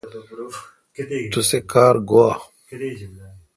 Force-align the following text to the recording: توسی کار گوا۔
توسی 1.33 1.59
کار 1.73 1.95
گوا۔ 2.09 2.29